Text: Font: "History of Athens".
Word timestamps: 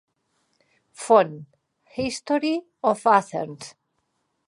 Font: 0.93 1.45
"History 1.89 2.63
of 2.83 3.05
Athens". 3.05 3.75